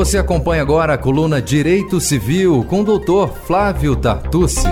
Você 0.00 0.16
acompanha 0.16 0.62
agora 0.62 0.94
a 0.94 0.98
coluna 0.98 1.42
Direito 1.42 2.00
Civil 2.00 2.64
com 2.64 2.80
o 2.80 2.84
doutor 2.84 3.36
Flávio 3.36 3.94
Tartucci. 3.94 4.66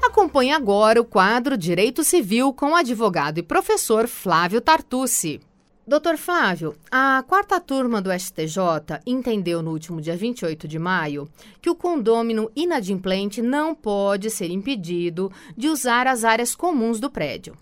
Acompanhe 0.00 0.52
agora 0.52 1.00
o 1.00 1.04
quadro 1.04 1.58
Direito 1.58 2.04
Civil 2.04 2.52
com 2.52 2.70
o 2.70 2.74
advogado 2.76 3.38
e 3.38 3.42
professor 3.42 4.06
Flávio 4.06 4.60
Tartucci. 4.60 5.40
Doutor 5.84 6.16
Flávio, 6.16 6.76
a 6.92 7.24
quarta 7.26 7.58
turma 7.58 8.00
do 8.00 8.12
STJ 8.16 9.00
entendeu 9.04 9.60
no 9.60 9.72
último 9.72 10.00
dia 10.00 10.16
28 10.16 10.68
de 10.68 10.78
maio 10.78 11.28
que 11.60 11.68
o 11.68 11.74
condômino 11.74 12.52
inadimplente 12.54 13.42
não 13.42 13.74
pode 13.74 14.30
ser 14.30 14.48
impedido 14.48 15.28
de 15.56 15.68
usar 15.68 16.06
as 16.06 16.22
áreas 16.22 16.54
comuns 16.54 17.00
do 17.00 17.10
prédio. 17.10 17.56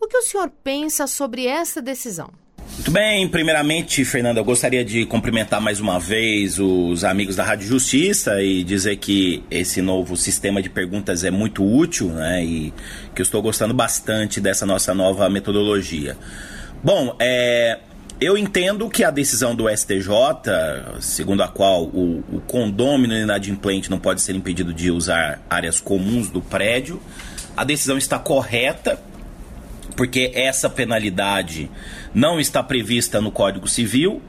O 0.00 0.08
que 0.08 0.16
o 0.16 0.22
senhor 0.22 0.50
pensa 0.64 1.06
sobre 1.06 1.46
essa 1.46 1.82
decisão? 1.82 2.30
Muito 2.82 2.90
bem, 2.90 3.28
primeiramente, 3.28 4.04
Fernanda, 4.04 4.40
eu 4.40 4.44
gostaria 4.44 4.84
de 4.84 5.06
cumprimentar 5.06 5.60
mais 5.60 5.78
uma 5.78 6.00
vez 6.00 6.58
os 6.58 7.04
amigos 7.04 7.36
da 7.36 7.44
Rádio 7.44 7.68
Justiça 7.68 8.42
e 8.42 8.64
dizer 8.64 8.96
que 8.96 9.44
esse 9.48 9.80
novo 9.80 10.16
sistema 10.16 10.60
de 10.60 10.68
perguntas 10.68 11.22
é 11.22 11.30
muito 11.30 11.64
útil, 11.64 12.08
né? 12.08 12.44
E 12.44 12.74
que 13.14 13.20
eu 13.20 13.22
estou 13.22 13.40
gostando 13.40 13.72
bastante 13.72 14.40
dessa 14.40 14.66
nossa 14.66 14.92
nova 14.92 15.30
metodologia. 15.30 16.16
Bom, 16.82 17.14
é, 17.20 17.78
eu 18.20 18.36
entendo 18.36 18.90
que 18.90 19.04
a 19.04 19.12
decisão 19.12 19.54
do 19.54 19.68
STJ, 19.68 20.10
segundo 21.00 21.44
a 21.44 21.48
qual 21.48 21.84
o, 21.84 22.24
o 22.32 22.40
condômino 22.40 23.14
inadimplente 23.14 23.88
não 23.88 24.00
pode 24.00 24.20
ser 24.20 24.34
impedido 24.34 24.74
de 24.74 24.90
usar 24.90 25.40
áreas 25.48 25.78
comuns 25.78 26.30
do 26.30 26.42
prédio, 26.42 27.00
a 27.56 27.62
decisão 27.62 27.96
está 27.96 28.18
correta, 28.18 28.98
porque 29.96 30.30
essa 30.34 30.68
penalidade 30.68 31.70
não 32.14 32.40
está 32.40 32.62
prevista 32.62 33.20
no 33.20 33.30
Código 33.30 33.68
Civil 33.68 34.22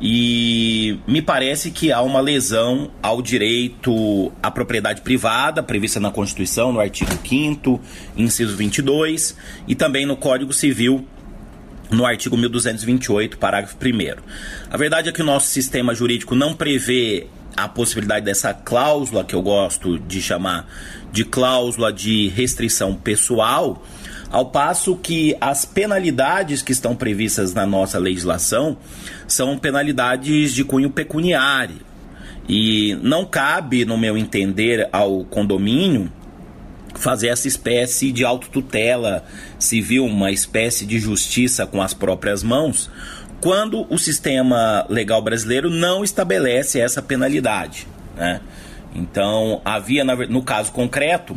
e 0.00 0.98
me 1.06 1.20
parece 1.20 1.70
que 1.70 1.92
há 1.92 2.00
uma 2.00 2.20
lesão 2.20 2.90
ao 3.02 3.20
direito 3.20 4.32
à 4.42 4.50
propriedade 4.50 5.02
privada, 5.02 5.62
prevista 5.62 6.00
na 6.00 6.10
Constituição, 6.10 6.72
no 6.72 6.80
artigo 6.80 7.10
5, 7.22 7.78
inciso 8.16 8.56
22, 8.56 9.36
e 9.68 9.74
também 9.74 10.06
no 10.06 10.16
Código 10.16 10.54
Civil, 10.54 11.06
no 11.90 12.06
artigo 12.06 12.34
1228, 12.34 13.36
parágrafo 13.36 13.76
1. 13.76 14.22
A 14.70 14.76
verdade 14.78 15.10
é 15.10 15.12
que 15.12 15.20
o 15.20 15.24
nosso 15.24 15.48
sistema 15.48 15.94
jurídico 15.94 16.34
não 16.34 16.54
prevê 16.54 17.26
a 17.54 17.68
possibilidade 17.68 18.24
dessa 18.24 18.54
cláusula, 18.54 19.22
que 19.22 19.34
eu 19.34 19.42
gosto 19.42 19.98
de 19.98 20.22
chamar 20.22 20.66
de 21.12 21.24
cláusula 21.24 21.92
de 21.92 22.28
restrição 22.28 22.94
pessoal, 22.94 23.84
ao 24.30 24.46
passo 24.46 24.96
que 24.96 25.36
as 25.40 25.64
penalidades 25.64 26.62
que 26.62 26.72
estão 26.72 26.94
previstas 26.94 27.52
na 27.52 27.66
nossa 27.66 27.98
legislação 27.98 28.76
são 29.26 29.58
penalidades 29.58 30.54
de 30.54 30.64
cunho 30.64 30.88
pecuniário. 30.88 31.76
E 32.48 32.98
não 33.02 33.24
cabe, 33.24 33.84
no 33.84 33.98
meu 33.98 34.16
entender, 34.16 34.88
ao 34.92 35.24
condomínio 35.24 36.10
fazer 36.94 37.28
essa 37.28 37.48
espécie 37.48 38.12
de 38.12 38.24
autotutela 38.24 39.24
civil, 39.58 40.04
uma 40.04 40.30
espécie 40.30 40.84
de 40.84 40.98
justiça 40.98 41.66
com 41.66 41.80
as 41.80 41.94
próprias 41.94 42.42
mãos, 42.42 42.90
quando 43.40 43.86
o 43.88 43.98
sistema 43.98 44.84
legal 44.88 45.22
brasileiro 45.22 45.70
não 45.70 46.04
estabelece 46.04 46.78
essa 46.78 47.00
penalidade. 47.00 47.86
Né? 48.16 48.40
Então, 48.94 49.60
havia, 49.64 50.04
no 50.04 50.42
caso 50.42 50.72
concreto, 50.72 51.36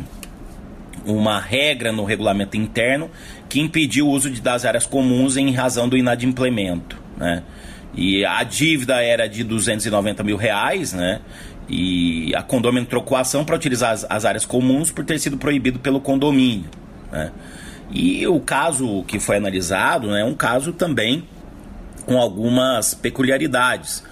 uma 1.04 1.40
regra 1.40 1.92
no 1.92 2.04
regulamento 2.04 2.56
interno 2.56 3.10
que 3.48 3.60
impediu 3.60 4.06
o 4.06 4.10
uso 4.10 4.30
de, 4.30 4.40
das 4.40 4.64
áreas 4.64 4.86
comuns 4.86 5.36
em 5.36 5.52
razão 5.52 5.88
do 5.88 5.96
inadimplemento. 5.96 7.00
Né? 7.16 7.42
E 7.96 8.24
a 8.24 8.42
dívida 8.42 9.00
era 9.02 9.28
de 9.28 9.44
290 9.44 10.22
mil 10.24 10.36
reais, 10.36 10.92
né? 10.92 11.20
E 11.68 12.34
a 12.34 12.42
condomínio 12.42 12.88
trocou 12.88 13.16
a 13.16 13.20
ação 13.20 13.44
para 13.44 13.56
utilizar 13.56 13.92
as, 13.92 14.04
as, 14.08 14.24
áreas 14.24 14.44
comuns 14.44 14.90
por 14.90 15.04
ter 15.04 15.18
sido 15.18 15.38
proibido 15.38 15.78
pelo 15.78 16.00
condomínio. 16.00 16.68
Né? 17.10 17.32
E 17.90 18.26
o 18.26 18.38
caso 18.40 19.02
que 19.04 19.18
foi 19.18 19.36
analisado 19.36 20.08
né, 20.08 20.20
é 20.20 20.24
um 20.24 20.34
caso 20.34 20.72
também 20.72 21.24
com 22.04 22.18
algumas 22.18 22.92
peculiaridades. 22.92 24.04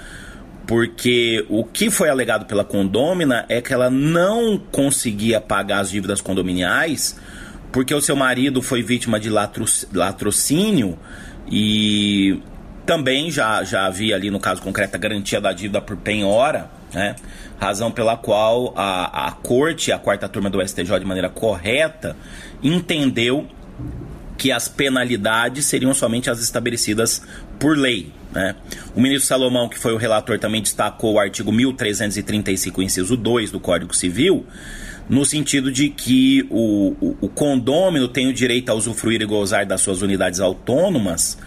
Porque 0.67 1.45
o 1.49 1.65
que 1.65 1.91
foi 1.91 2.09
alegado 2.09 2.47
pela 2.47 2.65
condômina 2.65 3.45
é 3.49 3.61
que 3.61 3.73
ela 3.73 3.91
não 3.91 4.59
conseguia 4.59 5.41
pagar 5.41 5.81
as 5.81 5.91
dívidas 5.91 6.21
condominiais 6.21 7.17
porque 7.73 7.95
o 7.95 8.03
seu 8.03 8.15
marido 8.15 8.61
foi 8.61 8.83
vítima 8.83 9.19
de 9.19 9.31
latrocínio 9.31 10.99
e 11.51 12.39
também 12.85 13.31
já, 13.31 13.65
já 13.65 13.87
havia 13.87 14.15
ali 14.15 14.31
no 14.31 14.39
caso 14.39 14.61
concreto 14.61 14.95
a 14.95 14.99
garantia 14.99 15.41
da 15.41 15.53
dívida 15.53 15.81
por 15.81 15.97
penhora 15.97 16.71
né? 16.93 17.17
Razão 17.59 17.91
pela 17.91 18.17
qual 18.17 18.73
a, 18.77 19.29
a 19.29 19.33
corte, 19.33 19.93
a 19.93 19.99
quarta 19.99 20.29
turma 20.29 20.51
do 20.51 20.67
STJ, 20.67 20.99
de 20.99 21.05
maneira 21.05 21.29
correta, 21.29 22.17
entendeu 22.63 23.47
que 24.37 24.51
as 24.51 24.69
penalidades 24.69 25.67
seriam 25.67 25.95
somente 25.95 26.29
as 26.29 26.41
estabelecidas 26.41 27.23
por 27.59 27.77
lei. 27.77 28.13
Né? 28.33 28.55
O 28.95 29.01
ministro 29.01 29.27
Salomão, 29.27 29.69
que 29.69 29.79
foi 29.79 29.93
o 29.93 29.97
relator, 29.97 30.39
também 30.39 30.63
destacou 30.63 31.15
o 31.15 31.19
artigo 31.19 31.53
1335, 31.53 32.83
inciso 32.83 33.17
2 33.17 33.51
do 33.51 33.61
Código 33.61 33.95
Civil, 33.95 34.47
no 35.09 35.25
sentido 35.25 35.71
de 35.71 35.89
que 35.91 36.47
o, 36.49 36.95
o, 37.01 37.17
o 37.23 37.29
condômino 37.29 38.09
tem 38.09 38.29
o 38.29 38.33
direito 38.33 38.71
a 38.71 38.75
usufruir 38.75 39.21
e 39.21 39.27
gozar 39.27 39.67
das 39.67 39.81
suas 39.81 40.01
unidades 40.01 40.41
autônomas 40.41 41.39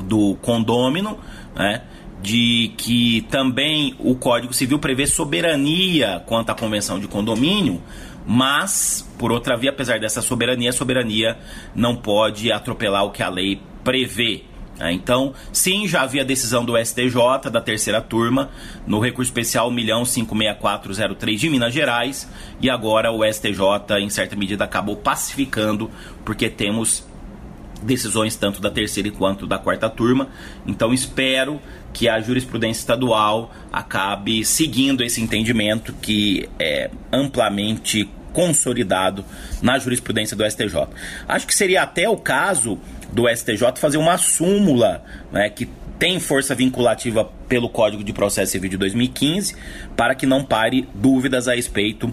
do 0.00 0.34
condômino, 0.42 1.20
né? 1.54 1.82
de 2.20 2.72
que 2.76 3.24
também 3.30 3.94
o 4.00 4.16
Código 4.16 4.52
Civil 4.52 4.80
prevê 4.80 5.06
soberania 5.06 6.20
quanto 6.26 6.50
à 6.50 6.54
convenção 6.54 6.98
de 6.98 7.06
condomínio, 7.06 7.80
mas, 8.26 9.08
por 9.18 9.30
outra 9.30 9.56
via, 9.56 9.70
apesar 9.70 10.00
dessa 10.00 10.20
soberania, 10.20 10.70
a 10.70 10.72
soberania 10.72 11.38
não 11.74 11.94
pode 11.94 12.50
atropelar 12.50 13.04
o 13.04 13.10
que 13.10 13.22
a 13.22 13.28
lei 13.28 13.62
prevê. 13.84 14.42
Né? 14.78 14.92
Então, 14.92 15.32
sim, 15.52 15.86
já 15.86 16.02
havia 16.02 16.24
decisão 16.24 16.64
do 16.64 16.76
STJ, 16.76 17.50
da 17.50 17.60
terceira 17.60 18.00
turma, 18.00 18.50
no 18.86 18.98
recurso 18.98 19.30
especial 19.30 19.70
1.56403 19.70 21.36
de 21.36 21.48
Minas 21.48 21.72
Gerais, 21.72 22.28
e 22.60 22.68
agora 22.68 23.12
o 23.12 23.24
STJ, 23.24 24.00
em 24.00 24.10
certa 24.10 24.34
medida, 24.36 24.64
acabou 24.64 24.96
pacificando, 24.96 25.90
porque 26.24 26.50
temos 26.50 27.05
decisões 27.82 28.36
tanto 28.36 28.60
da 28.60 28.70
terceira 28.70 29.10
quanto 29.10 29.46
da 29.46 29.58
quarta 29.58 29.88
turma. 29.88 30.28
Então 30.66 30.92
espero 30.92 31.60
que 31.92 32.08
a 32.08 32.20
jurisprudência 32.20 32.80
estadual 32.80 33.52
acabe 33.72 34.44
seguindo 34.44 35.02
esse 35.02 35.20
entendimento 35.20 35.92
que 35.94 36.48
é 36.58 36.90
amplamente 37.12 38.08
consolidado 38.32 39.24
na 39.62 39.78
jurisprudência 39.78 40.36
do 40.36 40.44
STJ. 40.44 40.88
Acho 41.26 41.46
que 41.46 41.54
seria 41.54 41.82
até 41.82 42.06
o 42.06 42.18
caso 42.18 42.78
do 43.10 43.26
STJ 43.28 43.76
fazer 43.76 43.96
uma 43.96 44.18
súmula 44.18 45.02
né, 45.32 45.48
que 45.48 45.66
tem 45.98 46.20
força 46.20 46.54
vinculativa 46.54 47.24
pelo 47.48 47.70
Código 47.70 48.04
de 48.04 48.12
Processo 48.12 48.52
Civil 48.52 48.68
de 48.68 48.76
2015 48.76 49.56
para 49.96 50.14
que 50.14 50.26
não 50.26 50.44
pare 50.44 50.86
dúvidas 50.94 51.48
a 51.48 51.54
respeito 51.54 52.12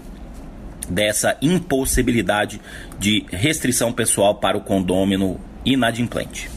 dessa 0.89 1.37
impossibilidade 1.41 2.61
de 2.97 3.25
restrição 3.29 3.91
pessoal 3.91 4.35
para 4.35 4.57
o 4.57 4.61
condômino 4.61 5.39
inadimplente. 5.65 6.49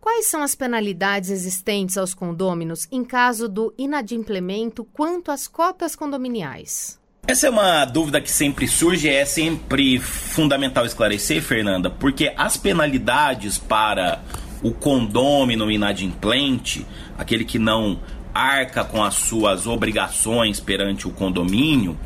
Quais 0.00 0.26
são 0.26 0.42
as 0.42 0.54
penalidades 0.54 1.30
existentes 1.30 1.96
aos 1.96 2.14
condôminos 2.14 2.86
em 2.92 3.04
caso 3.04 3.48
do 3.48 3.74
inadimplemento 3.76 4.84
quanto 4.84 5.30
às 5.30 5.48
cotas 5.48 5.96
condominiais? 5.96 6.98
Essa 7.26 7.46
é 7.46 7.50
uma 7.50 7.86
dúvida 7.86 8.20
que 8.20 8.30
sempre 8.30 8.68
surge, 8.68 9.08
é 9.08 9.24
sempre 9.24 9.98
fundamental 9.98 10.84
esclarecer, 10.84 11.42
Fernanda, 11.42 11.88
porque 11.88 12.30
as 12.36 12.58
penalidades 12.58 13.56
para 13.56 14.20
o 14.62 14.72
condômino 14.72 15.70
inadimplente, 15.70 16.86
aquele 17.16 17.46
que 17.46 17.58
não 17.58 17.98
arca 18.34 18.84
com 18.84 19.02
as 19.02 19.14
suas 19.14 19.66
obrigações 19.66 20.60
perante 20.60 21.08
o 21.08 21.10
condomínio, 21.10 21.98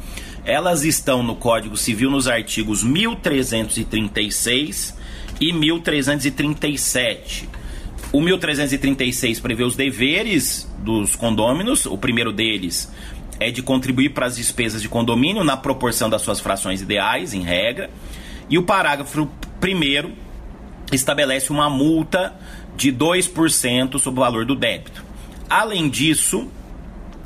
elas 0.45 0.85
estão 0.85 1.21
no 1.23 1.35
Código 1.35 1.77
Civil 1.77 2.11
nos 2.11 2.29
artigos 2.29 2.85
1336 2.85 4.97
e 5.41 5.53
1337. 5.53 7.49
O 8.13 8.21
1336 8.21 9.41
prevê 9.41 9.65
os 9.65 9.77
deveres 9.77 10.71
dos 10.79 11.15
condôminos, 11.15 11.87
o 11.87 11.99
primeiro 11.99 12.33
deles 12.33 12.91
é 13.41 13.51
de 13.51 13.63
contribuir 13.63 14.11
para 14.11 14.27
as 14.27 14.37
despesas 14.37 14.83
de 14.83 14.89
condomínio 14.89 15.45
na 15.45 15.57
proporção 15.57 16.11
das 16.11 16.23
suas 16.23 16.41
frações 16.41 16.81
ideais, 16.81 17.33
em 17.33 17.43
regra. 17.43 17.91
E 18.51 18.59
o 18.59 18.63
parágrafo 18.63 19.29
primeiro 19.61 20.13
estabelece 20.93 21.51
uma 21.51 21.71
multa 21.71 22.35
de 22.77 22.93
2% 22.93 23.99
sobre 23.99 24.21
o 24.21 24.25
valor 24.25 24.45
do 24.45 24.55
débito. 24.55 25.05
Além 25.49 25.89
disso, 25.89 26.51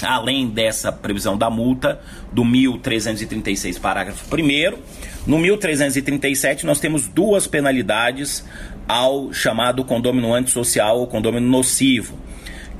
além 0.02 0.48
dessa 0.48 0.90
previsão 0.92 1.36
da 1.36 1.48
multa 1.48 2.00
do 2.32 2.44
1336, 2.44 3.78
parágrafo 3.78 4.24
1 4.34 4.78
no 5.26 5.38
1337 5.38 6.66
nós 6.66 6.80
temos 6.80 7.06
duas 7.08 7.46
penalidades 7.46 8.44
ao 8.88 9.32
chamado 9.32 9.84
condômino 9.84 10.34
antissocial 10.34 10.98
ou 10.98 11.06
condômino 11.06 11.46
nocivo 11.46 12.18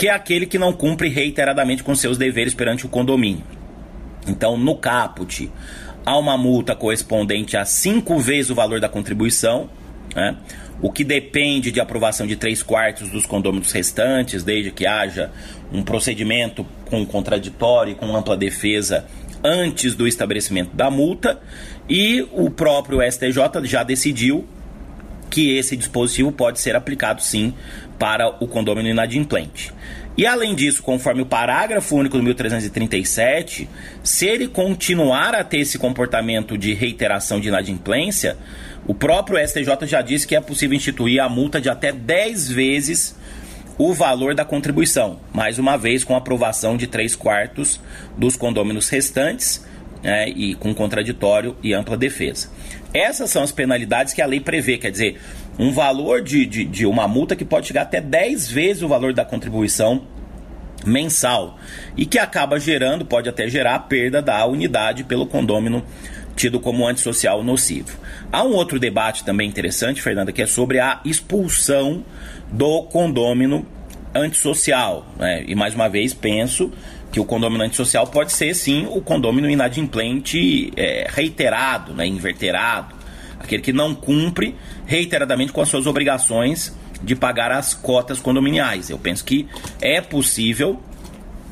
que 0.03 0.09
é 0.09 0.11
aquele 0.11 0.47
que 0.47 0.59
não 0.59 0.73
cumpre 0.73 1.09
reiteradamente 1.09 1.85
com 1.85 1.95
seus 1.95 2.19
deveres 2.19 2.55
perante 2.55 2.85
o 2.85 2.89
condomínio. 2.89 3.45
Então, 4.27 4.57
no 4.57 4.77
caput, 4.77 5.49
há 6.05 6.19
uma 6.19 6.37
multa 6.37 6.75
correspondente 6.75 7.57
a 7.57 7.65
cinco 7.65 8.19
vezes 8.19 8.51
o 8.51 8.55
valor 8.55 8.81
da 8.81 8.89
contribuição, 8.89 9.71
né? 10.15 10.37
o 10.81 10.91
que 10.91 11.05
depende 11.05 11.71
de 11.71 11.81
aprovação 11.81 12.27
de 12.27 12.35
três 12.35 12.63
quartos 12.63 13.11
dos 13.11 13.27
condôminos 13.27 13.71
restantes, 13.71 14.43
desde 14.43 14.73
que 14.73 14.87
haja 14.87 15.31
um 15.73 15.83
procedimento 15.83 16.67
com 16.93 17.07
contraditório 17.07 17.93
e 17.93 17.95
com 17.95 18.15
ampla 18.15 18.37
defesa 18.37 19.07
antes 19.43 19.95
do 19.95 20.07
estabelecimento 20.07 20.77
da 20.77 20.91
multa, 20.91 21.41
e 21.89 22.21
o 22.33 22.51
próprio 22.51 23.01
STJ 23.11 23.65
já 23.65 23.83
decidiu 23.83 24.45
que 25.31 25.57
esse 25.57 25.75
dispositivo 25.75 26.31
pode 26.31 26.61
ser 26.61 26.77
aplicado 26.77 27.23
sim 27.23 27.55
para 27.99 28.29
o 28.45 28.47
condômino 28.47 28.91
inadimplente. 28.91 29.73
E 30.19 30.27
além 30.27 30.55
disso, 30.55 30.83
conforme 30.83 31.23
o 31.23 31.27
parágrafo 31.27 31.97
único 31.97 32.19
do 32.19 32.23
1337, 32.23 33.67
se 34.05 34.27
ele 34.27 34.47
continuar 34.47 35.35
a 35.35 35.43
ter 35.43 35.61
esse 35.61 35.79
comportamento 35.79 36.59
de 36.59 36.75
reiteração 36.75 37.41
de 37.41 37.49
inadimplência, 37.49 38.37
o 38.87 38.93
próprio 38.93 39.39
STJ 39.39 39.87
já 39.87 40.03
disse 40.03 40.27
que 40.27 40.37
é 40.37 40.41
possível 40.43 40.77
instituir 40.77 41.23
a 41.23 41.29
multa 41.31 41.59
de 41.59 41.71
até 41.71 41.91
10 41.91 42.51
vezes 42.51 43.17
o 43.79 43.93
valor 43.93 44.35
da 44.35 44.45
contribuição, 44.45 45.19
mais 45.33 45.59
uma 45.59 45.77
vez 45.77 46.05
com 46.05 46.15
aprovação 46.15 46.77
de 46.77 46.87
3 46.87 47.17
quartos 47.17 47.81
dos 48.17 48.37
condôminos 48.37 48.89
restantes 48.89 49.65
né, 50.03 50.29
e 50.29 50.55
com 50.55 50.75
contraditório 50.75 51.57
e 51.63 51.73
ampla 51.73 51.97
defesa. 51.97 52.51
Essas 52.93 53.31
são 53.31 53.43
as 53.43 53.53
penalidades 53.53 54.13
que 54.13 54.21
a 54.21 54.27
lei 54.27 54.41
prevê, 54.41 54.77
quer 54.77 54.91
dizer, 54.91 55.21
um 55.59 55.73
valor 55.73 56.21
de, 56.23 56.45
de, 56.45 56.65
de 56.65 56.87
uma 56.87 57.09
multa 57.09 57.35
que 57.35 57.45
pode 57.45 57.67
chegar 57.67 57.83
até 57.83 58.01
10 58.01 58.51
vezes 58.51 58.83
o 58.83 58.89
valor 58.89 59.13
da 59.13 59.25
contribuição 59.25 60.03
mensal 60.85 61.59
e 61.97 62.05
que 62.05 62.19
acaba 62.19 62.59
gerando, 62.59 63.05
pode 63.05 63.29
até 63.29 63.49
gerar 63.49 63.77
a 63.77 63.79
perda 63.79 64.21
da 64.21 64.45
unidade 64.47 65.05
pelo 65.05 65.27
condômino 65.27 65.85
tido 66.37 66.61
como 66.61 66.87
antissocial 66.87 67.43
nocivo. 67.43 67.97
Há 68.31 68.43
um 68.43 68.53
outro 68.53 68.79
debate 68.79 69.25
também 69.25 69.49
interessante, 69.49 70.01
Fernanda, 70.01 70.33
que 70.33 70.43
é 70.43 70.47
sobre 70.47 70.79
a 70.79 71.01
expulsão 71.05 72.05
do 72.51 72.83
condômino 72.85 73.67
antissocial. 74.15 75.07
Né? 75.19 75.45
E 75.47 75.55
mais 75.55 75.75
uma 75.75 75.89
vez 75.89 76.15
penso 76.15 76.73
que 77.11 77.21
o 77.21 77.25
condomínio 77.25 77.67
antissocial 77.67 78.07
pode 78.07 78.33
ser 78.33 78.55
sim 78.55 78.87
o 78.91 79.01
condomínio 79.01 79.51
inadimplente 79.51 80.73
é, 80.77 81.07
reiterado, 81.11 81.93
né, 81.93 82.07
inverterado, 82.07 82.95
aquele 83.39 83.61
que 83.61 83.73
não 83.73 83.95
cumpre 83.95 84.57
reiteradamente 84.87 85.53
com 85.53 85.61
as 85.61 85.69
suas 85.69 85.87
obrigações 85.87 86.75
de 87.03 87.15
pagar 87.15 87.53
as 87.53 87.75
cotas 87.75 88.19
condominiais. 88.19 88.89
Eu 88.89 88.99
penso 88.99 89.25
que 89.25 89.47
é 89.81 90.01
possível 90.01 90.81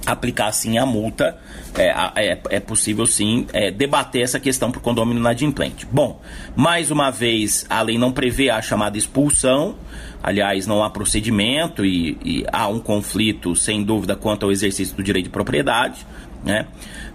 aplicar 0.07 0.51
sim 0.53 0.79
a 0.79 0.87
multa, 0.87 1.39
é, 1.77 1.89
é, 2.17 2.41
é 2.51 2.61
possível 2.61 3.07
sim 3.07 3.47
é, 3.53 3.71
debater 3.71 4.23
essa 4.23 4.41
questão 4.41 4.71
para 4.71 4.79
o 4.79 4.83
condomínio 4.83 5.21
inadimplente. 5.21 5.87
Bom, 5.91 6.21
mais 6.57 6.91
uma 6.91 7.11
vez, 7.11 7.67
a 7.69 7.83
lei 7.83 7.99
não 7.99 8.11
prevê 8.13 8.51
a 8.51 8.61
chamada 8.63 8.97
expulsão, 8.97 9.77
Aliás, 10.23 10.67
não 10.67 10.85
há 10.85 10.91
procedimento 10.91 11.85
e, 11.85 12.19
e, 12.23 12.45
há 12.53 12.69
um 12.69 12.79
conflito, 12.79 13.57
sem 13.57 13.83
dúvida, 13.83 14.15
quanto 14.15 14.45
ao 14.45 14.53
exercício 14.53 14.95
do 14.95 15.03
direito 15.03 15.25
de 15.25 15.31
propriedade. 15.31 16.07
Né? 16.45 16.67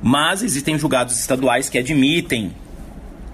Mas 0.01 0.41
existem 0.41 0.77
julgados 0.77 1.17
estaduais 1.19 1.69
que 1.69 1.77
admitem 1.77 2.51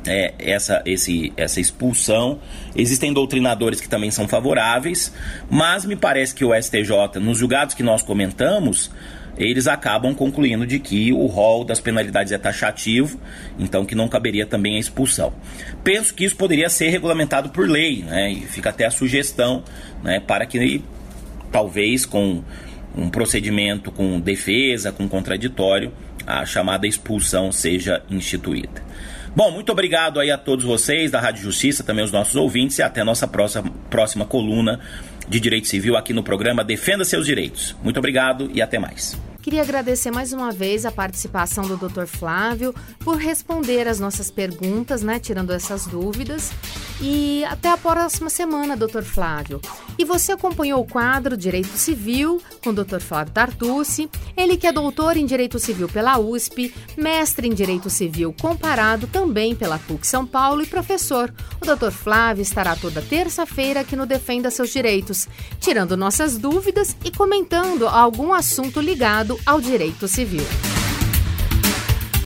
é, 0.05 0.33
essa, 0.37 0.81
esse, 0.85 1.31
essa 1.37 1.61
expulsão. 1.61 2.39
Existem 2.75 3.13
doutrinadores 3.13 3.79
que 3.79 3.87
também 3.87 4.11
são 4.11 4.27
favoráveis, 4.27 5.13
mas 5.49 5.85
me 5.85 5.95
parece 5.95 6.35
que 6.35 6.43
o 6.43 6.53
STJ, 6.53 7.19
nos 7.21 7.37
julgados 7.37 7.73
que 7.73 7.83
nós 7.83 8.03
comentamos, 8.03 8.91
eles 9.37 9.67
acabam 9.67 10.13
concluindo 10.13 10.65
de 10.65 10.79
que 10.79 11.11
o 11.11 11.25
rol 11.25 11.63
das 11.63 11.79
penalidades 11.79 12.31
é 12.31 12.37
taxativo, 12.37 13.19
então 13.57 13.85
que 13.85 13.95
não 13.95 14.07
caberia 14.07 14.45
também 14.45 14.75
a 14.75 14.79
expulsão. 14.79 15.33
Penso 15.83 16.13
que 16.13 16.25
isso 16.25 16.35
poderia 16.35 16.69
ser 16.69 16.89
regulamentado 16.89 17.49
por 17.49 17.67
lei, 17.67 18.03
né? 18.03 18.31
E 18.31 18.41
fica 18.41 18.69
até 18.69 18.85
a 18.85 18.91
sugestão, 18.91 19.63
né, 20.03 20.19
para 20.19 20.45
que 20.45 20.83
talvez 21.51 22.05
com 22.05 22.43
um 22.95 23.09
procedimento 23.09 23.91
com 23.91 24.19
defesa, 24.19 24.91
com 24.91 25.07
contraditório, 25.07 25.93
a 26.25 26.45
chamada 26.45 26.85
expulsão 26.85 27.51
seja 27.51 28.03
instituída. 28.09 28.83
Bom, 29.33 29.49
muito 29.49 29.71
obrigado 29.71 30.19
aí 30.19 30.29
a 30.29 30.37
todos 30.37 30.65
vocês 30.65 31.09
da 31.09 31.19
Rádio 31.21 31.43
Justiça, 31.43 31.85
também 31.85 32.03
os 32.03 32.11
nossos 32.11 32.35
ouvintes 32.35 32.77
e 32.79 32.83
até 32.83 32.99
a 32.99 33.05
nossa 33.05 33.25
próxima, 33.25 33.71
próxima 33.89 34.25
coluna 34.25 34.81
de 35.31 35.39
Direito 35.39 35.69
Civil 35.69 35.95
aqui 35.95 36.11
no 36.11 36.21
programa 36.21 36.61
Defenda 36.61 37.05
Seus 37.05 37.25
Direitos. 37.25 37.73
Muito 37.81 37.97
obrigado 37.97 38.51
e 38.53 38.61
até 38.61 38.77
mais. 38.77 39.17
Queria 39.41 39.61
agradecer 39.61 40.11
mais 40.11 40.33
uma 40.33 40.51
vez 40.51 40.85
a 40.85 40.91
participação 40.91 41.65
do 41.65 41.77
Dr. 41.77 42.05
Flávio 42.05 42.75
por 42.99 43.15
responder 43.15 43.87
as 43.87 43.97
nossas 43.97 44.29
perguntas, 44.29 45.01
né, 45.01 45.19
tirando 45.19 45.51
essas 45.51 45.87
dúvidas. 45.87 46.51
E 47.01 47.43
até 47.45 47.69
a 47.69 47.77
próxima 47.77 48.29
semana, 48.29 48.77
Dr. 48.77 49.01
Flávio. 49.01 49.59
E 49.97 50.05
você 50.05 50.33
acompanhou 50.33 50.81
o 50.81 50.87
quadro 50.87 51.35
Direito 51.35 51.75
Civil 51.75 52.39
com 52.63 52.69
o 52.69 52.73
Dr. 52.73 52.99
Flávio 52.99 53.33
Tartucci, 53.33 54.07
ele 54.37 54.55
que 54.55 54.67
é 54.67 54.71
doutor 54.71 55.17
em 55.17 55.25
Direito 55.25 55.57
Civil 55.57 55.89
pela 55.89 56.19
USP, 56.19 56.71
mestre 56.95 57.47
em 57.47 57.53
Direito 57.53 57.89
Civil 57.89 58.35
comparado 58.39 59.07
também 59.07 59.55
pela 59.55 59.79
PUC 59.79 60.05
São 60.05 60.27
Paulo 60.27 60.61
e 60.61 60.67
professor. 60.67 61.33
O 61.59 61.65
Dr. 61.65 61.91
Flávio 61.91 62.43
estará 62.43 62.75
toda 62.75 63.01
terça-feira 63.01 63.79
aqui 63.79 63.95
no 63.95 64.05
Defenda 64.05 64.51
Seus 64.51 64.69
Direitos, 64.69 65.27
tirando 65.59 65.97
nossas 65.97 66.37
dúvidas 66.37 66.95
e 67.03 67.09
comentando 67.09 67.87
algum 67.87 68.31
assunto 68.31 68.79
ligado 68.79 69.39
ao 69.45 69.59
direito 69.59 70.07
civil. 70.07 70.45